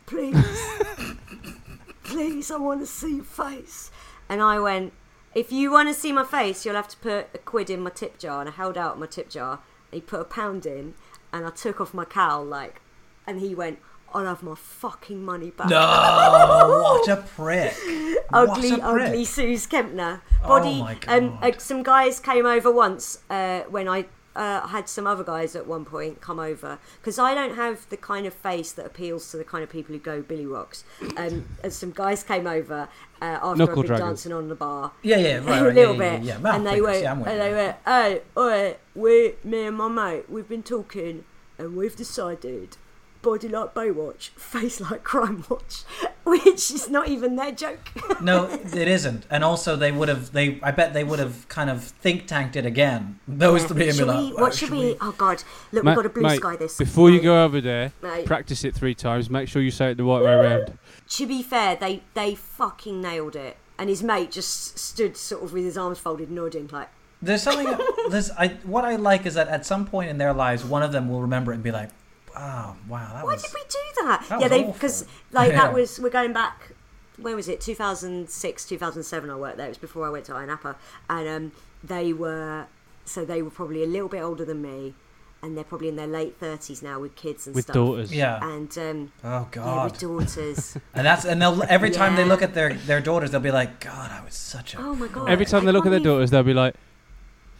[0.06, 0.68] please."
[2.04, 3.90] please, I want to see your face.
[4.28, 4.92] And I went,
[5.34, 7.90] if you want to see my face, you'll have to put a quid in my
[7.90, 8.40] tip jar.
[8.40, 9.60] And I held out my tip jar.
[9.90, 10.94] And he put a pound in,
[11.32, 12.80] and I took off my cowl, like,
[13.26, 13.78] and he went,
[14.14, 15.68] I'll have my fucking money back.
[15.68, 17.74] No, what a prick!
[18.32, 18.82] ugly, a prick.
[18.82, 20.20] ugly Suze Kempner.
[20.44, 20.80] Oh Body.
[20.80, 25.24] my Um, uh, some guys came over once uh, when I uh, had some other
[25.24, 28.86] guys at one point come over because I don't have the kind of face that
[28.86, 30.84] appeals to the kind of people who go Billy Rocks.
[31.16, 32.88] Um, and some guys came over
[33.20, 33.98] uh, after Knuckle I'd been draggers.
[33.98, 34.92] dancing on the bar.
[35.02, 36.22] Yeah, yeah, right, right, a little yeah, yeah, bit.
[36.24, 36.38] yeah, yeah.
[36.38, 37.42] Mouth and they fingers, went, yeah, I'm with and you.
[37.42, 41.24] they went, hey, oi, we, me and my mate, we've been talking,
[41.58, 42.76] and we've decided.
[43.22, 45.84] Body like Baywatch, face like Crime Watch,
[46.24, 47.90] which is not even their joke.
[48.20, 49.26] No, it isn't.
[49.30, 50.30] And also, they would have.
[50.32, 53.18] They, I bet they would have kind of think tanked it again.
[53.26, 54.96] Those three and be Should like, we, "Oh, what should we?
[55.00, 55.42] Oh God!
[55.72, 56.76] Look, Ma- we've got a blue mate, sky this.
[56.78, 58.26] Before you go over there, Mate.
[58.26, 59.28] practice it three times.
[59.28, 60.78] Make sure you say it the right way around.
[61.08, 65.52] To be fair, they they fucking nailed it, and his mate just stood sort of
[65.52, 67.76] with his arms folded, nodding like, There's something.
[68.10, 68.30] there's.
[68.32, 68.48] I.
[68.64, 71.22] What I like is that at some point in their lives, one of them will
[71.22, 71.90] remember it and be like,
[72.36, 75.60] "Oh, wow, that "Why was." did we do that?" That yeah, they because like Yeah.
[75.62, 76.72] that was we're going back.
[77.18, 77.60] When was it?
[77.60, 79.30] 2006, 2007.
[79.30, 79.66] I worked there.
[79.66, 80.76] It was before I went to Iron Appa,
[81.10, 81.52] and um,
[81.84, 82.66] they were
[83.04, 84.94] so they were probably a little bit older than me,
[85.42, 87.74] and they're probably in their late thirties now with kids and with stuff.
[87.74, 88.12] daughters.
[88.14, 88.42] Yeah.
[88.42, 89.98] And um, Oh yeah, with God.
[89.98, 90.76] daughters.
[90.94, 93.78] And that's and they'll every time they look at their their daughters, they'll be like,
[93.80, 94.78] God, I was such a.
[94.78, 95.28] oh my god!
[95.28, 96.74] Every time I they look at their daughters, they'll be like,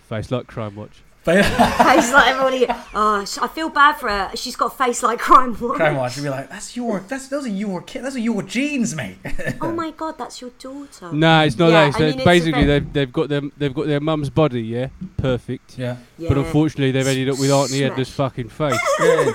[0.09, 1.49] "Face like crime watch." Face
[2.13, 2.67] like everybody.
[2.95, 4.31] Oh, I feel bad for her.
[4.37, 5.77] She's got a face like crime watch.
[5.77, 8.43] Crime watch and be like, that's your, that's those are your kids, those are your
[8.43, 9.17] genes, mate.
[9.61, 11.13] Oh my god, that's your daughter.
[11.13, 11.89] Nah, it's not Yeah, that.
[11.89, 14.63] It's I mean, it's basically, bit- they've they've got them they've got their mum's body,
[14.63, 15.79] yeah, perfect.
[15.79, 15.97] yeah.
[16.19, 16.29] Yeah.
[16.29, 17.91] But unfortunately, they've ended up with Auntie Smash.
[17.93, 18.79] Edna's fucking face.
[19.01, 19.33] yeah.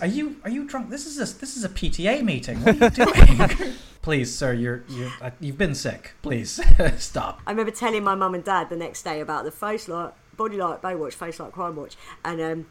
[0.00, 0.90] Are you are you drunk?
[0.90, 2.58] This is a this is a PTA meeting.
[2.62, 3.72] What are you doing?
[4.02, 6.12] Please, sir, you're you uh, you've been sick.
[6.22, 6.60] Please
[6.98, 7.40] stop.
[7.46, 10.56] I remember telling my mum and dad the next day about the face like body
[10.56, 12.66] like Baywatch, face like crime watch, and um,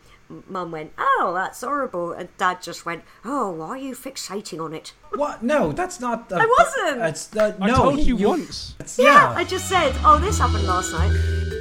[0.48, 4.74] mum went, "Oh, that's horrible," and dad just went, "Oh, why are you fixating on
[4.74, 5.44] it?" What?
[5.44, 6.32] No, that's not.
[6.32, 7.02] Uh, I wasn't.
[7.04, 7.76] It's uh, I no.
[7.76, 8.76] told you, once.
[8.80, 11.60] it's- Yeah, I just said, "Oh, this happened last night."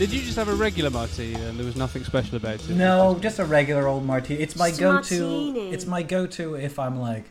[0.00, 2.70] Did you just have a regular martini and there was nothing special about it?
[2.70, 4.40] No, just a regular old martini.
[4.40, 5.20] It's my Just go-to.
[5.20, 5.72] martini.
[5.72, 7.26] It's my go-to if I'm like,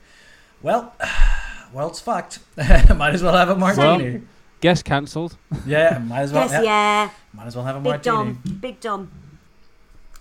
[0.61, 0.93] well,
[1.73, 2.37] well, it's fucked.
[2.57, 4.21] might as well have a martini.
[4.61, 5.35] Guest cancelled.
[5.65, 6.47] yeah, might as well.
[6.47, 8.03] Yes, yeah, Might as well have a martini.
[8.03, 8.33] Big martini.
[8.45, 9.11] Dom, Big Dom.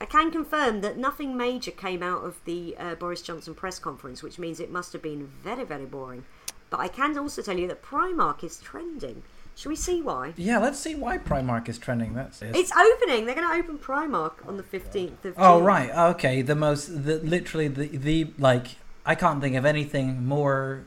[0.01, 4.23] I can confirm that nothing major came out of the uh, Boris Johnson press conference,
[4.23, 6.25] which means it must have been very, very boring.
[6.71, 9.23] But I can also tell you that Primark is trending.
[9.59, 10.35] Shall we see why?
[10.37, 12.15] Yeah, let's see why Primark is trending.
[12.15, 12.55] That's it.
[12.55, 13.27] It's opening.
[13.27, 15.65] They're going to open Primark on the 15th of Oh June.
[15.65, 16.43] right, okay.
[16.43, 18.77] The most, the literally the the like.
[19.05, 20.85] I can't think of anything more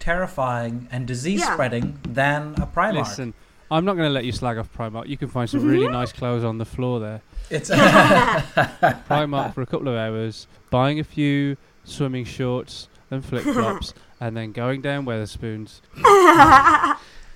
[0.00, 1.52] terrifying and disease Yeah.
[1.52, 2.94] spreading than a Primark.
[2.94, 3.32] Listen,
[3.70, 5.06] I'm not going to let you slag off Primark.
[5.06, 5.92] You can find some really mm-hmm.
[5.92, 7.22] nice clothes on the floor there.
[7.48, 13.94] It's Primark for a couple of hours, buying a few swimming shorts and flip flops,
[14.20, 15.80] and then going down Wetherspoons.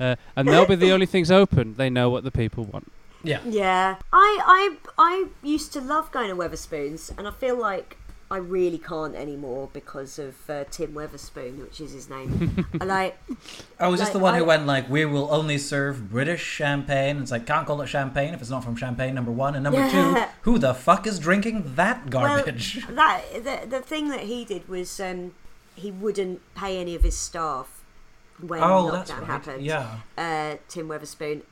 [0.00, 1.74] Uh, and they'll be the only things open.
[1.76, 2.90] They know what the people want.
[3.22, 3.40] yeah.
[3.44, 7.96] Yeah, I, I, I used to love going to Wetherspoons, and I feel like
[8.30, 12.66] I really can't anymore because of uh, Tim Weatherspoon, which is his name.
[12.80, 13.18] I like,
[13.78, 17.18] Oh, is this the one who went like, "We will only serve British champagne"?
[17.18, 19.14] It's like can't call it champagne if it's not from Champagne.
[19.14, 22.84] Number one and number two, who the fuck is drinking that garbage?
[22.88, 25.34] Well, that the, the thing that he did was um,
[25.76, 27.83] he wouldn't pay any of his staff
[28.40, 29.26] when oh, lockdown right.
[29.26, 29.64] happened.
[29.64, 29.98] Yeah.
[30.18, 31.42] uh, Tim Weatherspoon.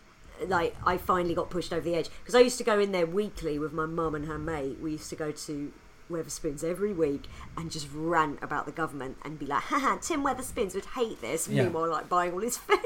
[0.47, 3.07] Like I finally got pushed over the edge because I used to go in there
[3.07, 4.79] weekly with my mum and her mate.
[4.81, 5.73] We used to go to
[6.11, 10.75] Wetherspoons every week and just rant about the government and be like, "Haha, Tim Weatherspoons
[10.75, 11.65] would hate this." Yeah.
[11.65, 12.79] Meanwhile, like buying all his food.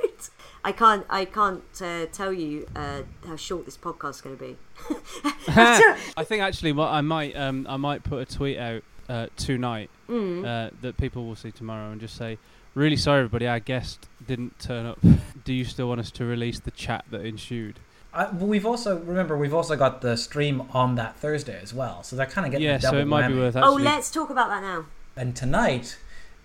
[0.65, 1.07] I can't.
[1.09, 4.57] I can't uh, tell you uh, how short this podcast's going to be.
[5.49, 9.89] I think actually, what I might, um, I might put a tweet out uh, tonight
[10.09, 10.45] Mm.
[10.47, 12.39] uh, that people will see tomorrow and just say,
[12.77, 14.99] "Really sorry, everybody, our guest didn't turn up.
[15.45, 17.81] Do you still want us to release the chat that ensued?"
[18.13, 22.03] I, but we've also remember we've also got the stream on that Thursday as well,
[22.03, 23.39] so they're kind of getting Yeah, a double so it might be whammy.
[23.39, 24.87] worth oh, let's talk about that now.
[25.17, 25.97] And tonight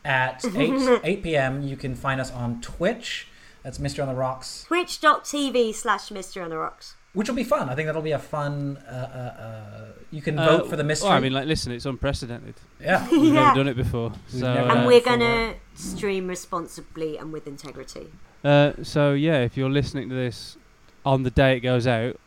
[0.05, 1.61] at eight eight p.m.
[1.61, 3.27] you can find us on Twitch.
[3.63, 6.95] That's Mystery on the Rocks, Twitch.tv slash Mystery on the Rocks.
[7.13, 7.69] Which will be fun.
[7.69, 8.77] I think that'll be a fun.
[8.87, 11.09] Uh, uh, uh, you can Uh, vote for the mystery.
[11.09, 12.55] Well, I mean, like, listen, it's unprecedented.
[12.79, 13.07] yeah.
[13.11, 13.43] We've Yeah.
[13.45, 14.13] never done it before.
[14.27, 18.07] So, uh, And Uh, we're going to stream responsibly and with integrity.
[18.43, 20.57] Uh, so yeah, if you're listening to this
[21.05, 22.19] on the day it goes out,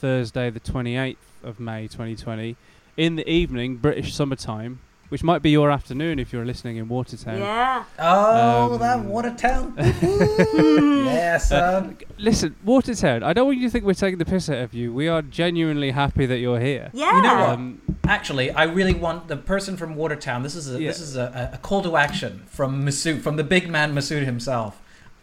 [0.00, 2.56] Thursday the 28th of May 2020,
[2.96, 7.38] in the evening, British summertime, which might be your afternoon if you're listening in Watertown.
[7.38, 7.84] Yeah.
[7.98, 9.74] Oh, Um, that Watertown.
[9.78, 11.98] yeah, son.
[12.18, 14.92] Listen, Watertown, I don't want you to think we're taking the piss out of you.
[14.92, 16.90] We are genuinely happy that you're here.
[16.92, 17.16] Yeah.
[17.16, 17.48] You know what?
[17.50, 20.42] Um, Actually, I really want the person from Watertown.
[20.42, 20.88] This is a Yeah.
[20.88, 24.80] this is a, a call to action from Masood, from the big man Masood himself.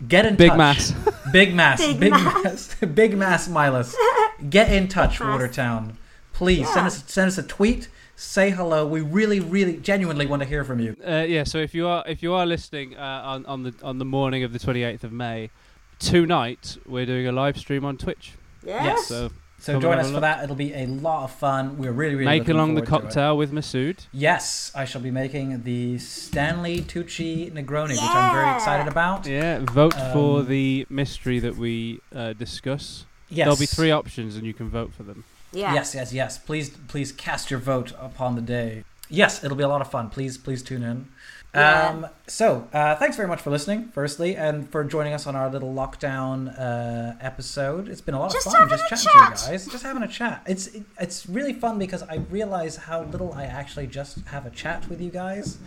[0.08, 0.58] Get in Big touch.
[0.58, 0.94] Mass.
[1.34, 1.80] Big mass.
[1.86, 2.44] Big Big, Mass.
[2.44, 2.76] mass.
[2.94, 3.94] big mass Milas.
[4.50, 5.98] Get in touch, Watertown.
[6.34, 7.90] Please send us send us a tweet.
[8.20, 8.88] Say hello.
[8.88, 10.96] We really, really, genuinely want to hear from you.
[11.08, 14.00] Uh, yeah, so if you are if you are listening uh, on on the on
[14.00, 15.52] the morning of the 28th of May,
[16.00, 18.34] tonight we're doing a live stream on Twitch.
[18.66, 18.84] Yes.
[18.86, 19.06] Yes.
[19.08, 20.22] So So join us for look.
[20.22, 20.44] that.
[20.44, 21.78] It'll be a lot of fun.
[21.78, 23.10] We're really, really make looking along the forward to it.
[23.10, 24.08] cocktail with Masood.
[24.12, 29.28] Yes, I shall be making the Stanley Tucci Negroni, which I'm very excited about.
[29.28, 33.06] Yeah, vote for Um, the mystery that we uh, discuss.
[33.30, 33.46] Yes.
[33.46, 35.24] There'll be three options, and you can vote for them.
[35.52, 35.74] Yeah.
[35.74, 36.38] Yes, yes, yes.
[36.38, 38.84] Please, please cast your vote upon the day.
[39.10, 40.10] Yes, it'll be a lot of fun.
[40.10, 41.08] Please, please tune in.
[41.56, 41.88] Yeah.
[41.90, 45.50] Um, so, uh, thanks very much for listening, firstly, and for joining us on our
[45.50, 47.88] little lockdown uh, episode.
[47.88, 50.04] It's been a lot Just of fun just a chatting to you guys, just having
[50.04, 50.44] a chat.
[50.46, 54.50] It's it, it's really fun because I realize how little I actually just have a
[54.52, 55.58] chat with you guys,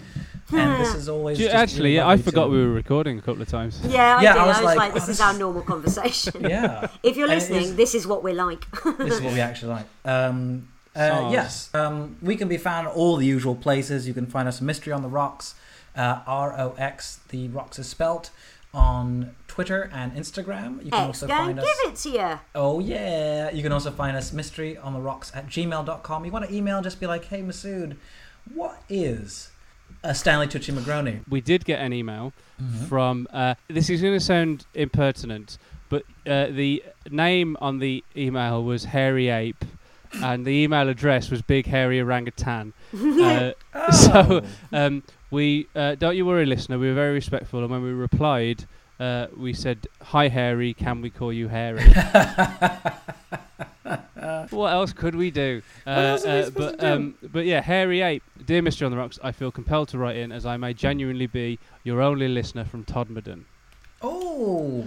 [0.53, 3.23] and this is always just actually, really yeah, I forgot to- we were recording a
[3.23, 3.81] couple of times.
[3.89, 4.41] Yeah, I Yeah, did.
[4.41, 6.43] I I was was, like, like, this this is our normal conversation.
[6.43, 8.65] Yeah, If you're listening, is- this is what we're like.
[8.99, 9.87] this is what we actually like.
[10.05, 14.07] Um, uh, yes, um, we can be found all the usual places.
[14.07, 15.55] You can find us Mystery on the Rocks,
[15.97, 17.21] uh, R O X.
[17.29, 18.31] The Rocks is spelt
[18.73, 20.85] on Twitter and Instagram.
[20.85, 22.05] You can X, also find give us.
[22.05, 22.39] it to you.
[22.55, 23.51] Oh yeah!
[23.51, 26.25] You can also find us mystery on the rocks at gmail.com.
[26.25, 27.97] You want to email, just be like, hey Masood,
[28.55, 29.51] what is
[30.05, 31.21] a Stanley Tucci Magroni?
[31.29, 32.33] We did get an email
[32.89, 33.27] from.
[33.33, 38.85] Uh, this is going to sound impertinent, but uh, the name on the email was
[38.85, 39.65] Hairy Ape,
[40.15, 42.73] and the email address was Big Hairy Orangutan.
[42.95, 43.53] uh,
[43.93, 46.79] So um, we uh, don't you worry, listener.
[46.79, 48.65] We were very respectful, and when we replied,
[48.99, 50.75] uh, we said, "Hi, Harry.
[50.75, 51.85] Can we call you Harry?"
[54.51, 55.63] what else could we do?
[55.87, 59.33] Uh, we uh, but um, but yeah, Harry Ape, dear Mister on the Rocks, I
[59.33, 63.45] feel compelled to write in as I may genuinely be your only listener from Todmorden.
[64.03, 64.85] Oh,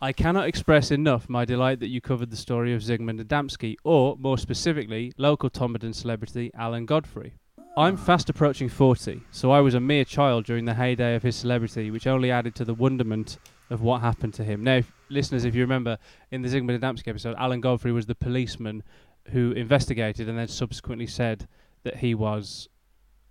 [0.00, 4.16] I cannot express enough my delight that you covered the story of Zygmunt Adamski, or
[4.18, 7.34] more specifically, local Todmorden celebrity Alan Godfrey.
[7.78, 11.36] I'm fast approaching 40, so I was a mere child during the heyday of his
[11.36, 13.36] celebrity, which only added to the wonderment
[13.68, 14.64] of what happened to him.
[14.64, 15.98] Now, if, listeners, if you remember,
[16.30, 18.82] in the Zygmunt Adamski episode, Alan Godfrey was the policeman
[19.30, 21.46] who investigated and then subsequently said
[21.82, 22.68] that he was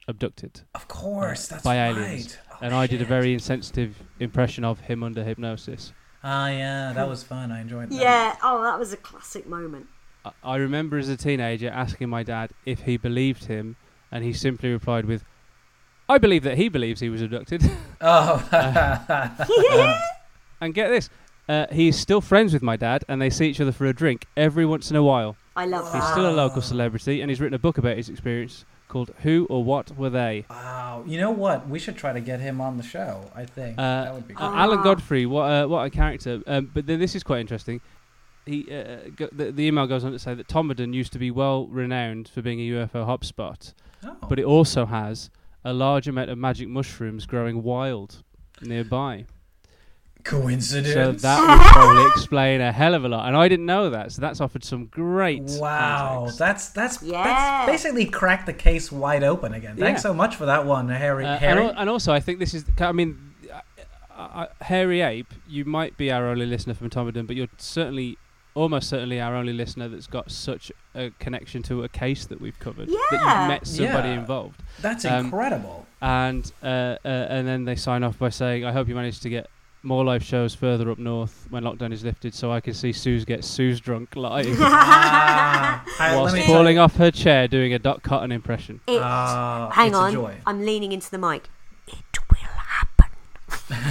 [0.07, 0.61] abducted.
[0.75, 1.97] of course, that's by right.
[1.97, 2.37] aliens.
[2.51, 5.91] Oh, and I did a very insensitive impression of him under hypnosis.
[6.23, 7.51] Ah, yeah, that was fun.
[7.51, 7.95] I enjoyed that.
[7.95, 8.35] Yeah.
[8.43, 9.87] Oh, that was a classic moment.
[10.23, 13.75] I- I remember as a teenager asking my dad if he believed him,
[14.11, 15.23] and he simply replied with,
[16.09, 17.63] "I believe that he believes he was abducted."
[18.01, 18.37] Oh,
[20.61, 21.09] and get this,
[21.49, 24.25] uh, he's still friends with my dad, and they see each other for a drink
[24.37, 25.35] every once in a while.
[25.55, 26.11] I love He's that.
[26.11, 29.63] still a local celebrity, and he's written a book about his experience called "Who or
[29.63, 31.03] What Were They." wow.
[31.07, 31.67] You know what?
[31.69, 33.21] We should try to get him on the show.
[33.35, 34.51] I think Uh, that would be Uh.
[34.53, 34.83] Alan Ah.
[34.83, 36.41] Godfrey, what uh, what a character!
[36.45, 37.79] Um, but then this is quite interesting.
[38.45, 41.31] He uh, go, the, the email goes on to say that Tomberton used to be
[41.31, 43.73] well renowned for being a UFO hotspot,
[44.05, 44.15] Oh.
[44.29, 45.29] but it also has
[45.63, 48.23] a large amount of magic mushrooms growing wild
[48.61, 49.25] nearby.
[50.23, 50.93] Coincidence.
[51.21, 53.27] So that would probably explain a hell of a lot.
[53.27, 55.43] And I didn't know that, so that's offered some great.
[55.43, 56.39] Wow, context.
[56.39, 57.23] that's that's Yeah.
[57.23, 59.77] that's basically cracked the case wide open again.
[59.77, 60.09] Thanks Yeah.
[60.09, 61.25] so much for that one, Harry.
[61.25, 62.65] Uh, and, al- and also, I think this is.
[62.79, 63.59] I mean, uh,
[64.19, 68.17] uh, Hairy Ape, you might be our only listener from Tomberton, but you're certainly,
[68.55, 72.57] almost certainly, our only listener that's got such a connection to a case that we've
[72.59, 72.89] covered.
[72.89, 72.97] Yeah.
[73.11, 74.19] That you've met somebody Yeah.
[74.19, 74.63] involved.
[74.81, 75.85] That's um, incredible.
[76.01, 79.29] And uh, uh, and then they sign off by saying, "I hope you manage to
[79.29, 79.47] get."
[79.83, 83.23] More live shows further up north when lockdown is lifted, so I can see Suze
[83.23, 87.77] get Suze drunk live Ah, whilst let me tell falling off her chair doing a
[87.77, 88.79] Dot Cotton impression.
[88.87, 90.11] It, Ah, hang it's a on.
[90.11, 90.35] joy.
[90.47, 91.49] I'm leaning into the mic.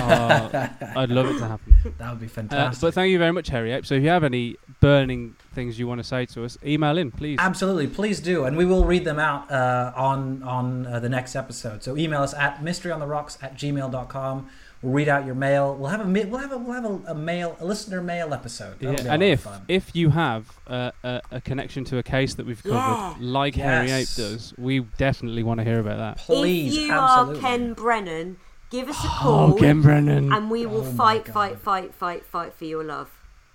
[0.05, 0.89] It will happen.
[0.97, 1.77] Oh, I'd love it to happen.
[1.99, 2.81] That would be Uh, fantastic.
[2.81, 5.99] but thank you very much, Harry So if you have any burning things you want
[5.99, 7.39] to say to us, email in, please.
[7.39, 11.37] Absolutely, please do, and we will read them out uh, on on uh, the next
[11.37, 11.83] episode.
[11.83, 14.49] So email us at mysteryontherocks at gmail.com.
[14.83, 15.75] We'll read out your mail.
[15.77, 18.77] We'll have a we'll have a we'll have a, a mail a listener mail episode.
[18.81, 19.63] Yeah, and if fun.
[19.69, 23.15] if you have uh, a, a connection to a case that we've covered, Yeah.
[23.21, 26.19] like Harry Ape does, we definitely want to hear about that.
[26.19, 27.39] please, if you absolutely.
[27.39, 28.37] are Ken Brennan,
[28.75, 29.55] give us a Oh, call.
[29.55, 30.33] Ken Brennan.
[30.33, 33.11] and we will Oh fight, fight, fight, fight, fight for your love.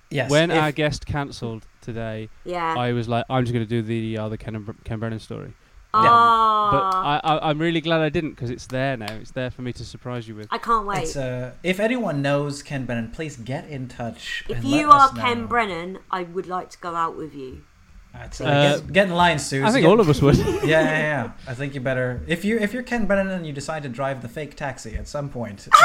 [0.09, 2.73] yes, when if- our guest cancelled today, Yeah.
[2.77, 4.53] I was like, I'm just going to do the other Ken,
[4.85, 5.53] Ken Brennan story.
[5.91, 9.11] Ah, But I, I, I'm really glad I didn't because it's there now.
[9.13, 10.47] It's there for me to surprise you with.
[10.51, 11.03] I can't wait.
[11.03, 14.45] It's, uh, if anyone knows Ken Brennan, please get in touch.
[14.47, 15.21] if and you let are us know.
[15.23, 17.63] Ken Brennan, I would like to go out with you.
[18.13, 19.63] That's, uh, Uh, get, get in line, Sue.
[19.63, 20.37] I think all of us would.
[20.37, 21.31] yeah, yeah, yeah.
[21.47, 24.21] I think you better if you if you're Ken Brennan and you decide to drive
[24.21, 25.67] the fake taxi at some point.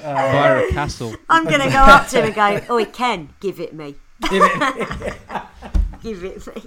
[0.00, 1.14] Via a castle.
[1.28, 3.96] I'm going to go up to him and go, Oi, Ken, give it me.
[4.30, 5.14] give it-
[6.02, 6.62] Give it me.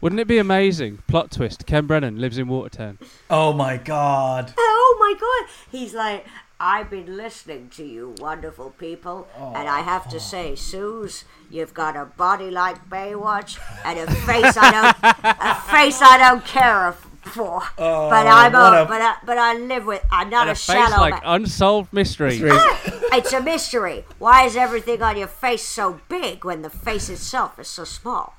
[0.00, 0.98] Wouldn't it be amazing?
[1.06, 2.98] Plot twist: Ken Brennan lives in Watertown.
[3.30, 4.52] oh my god.
[4.58, 5.54] Oh my god.
[5.70, 6.26] He's like,
[6.62, 11.96] I've been listening to you wonderful people, and I have to say, Suze, you've got
[11.96, 16.92] a body like Baywatch and a face I don't a face I don't care
[17.22, 17.62] for.
[17.78, 20.52] Oh, but I'm a, a- but I, but I live with I'm not And a,
[20.52, 21.22] a face shallow like man.
[21.42, 22.38] unsolved mystery.
[22.44, 22.80] Ah,
[23.12, 24.04] it's a mystery.
[24.18, 28.34] Why is everything on your face so big when the face itself is so small?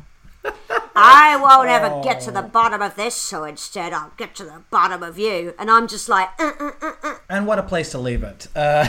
[0.93, 4.61] I won't ever get to the bottom of this, so instead I'll get to the
[4.69, 5.53] bottom of you.
[5.57, 7.15] And I'm just like, uh, uh, uh, uh.
[7.29, 8.47] And what a place to leave it.
[8.55, 8.85] Uh,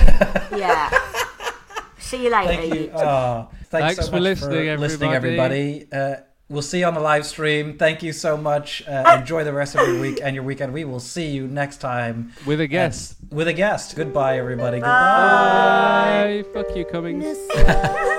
[0.57, 0.91] yeah.
[1.99, 2.49] See you later.
[2.49, 2.81] thank you.
[2.83, 5.87] you- Oh, thanks, Thanks so for much listening, listening, everybody.
[5.93, 5.93] everybody.
[5.93, 7.79] Uh, we'll see you on the live stream.
[7.79, 8.83] Thank you so much.
[8.87, 10.73] Uh, enjoy the rest of your week and your weekend.
[10.75, 13.15] We will see you next time With a guest.
[13.31, 13.95] with a guest.
[13.97, 14.79] Goodbye, everybody.
[14.79, 16.43] Goodbye.
[16.45, 16.63] Bye.
[16.63, 17.39] Fuck you, Cummings.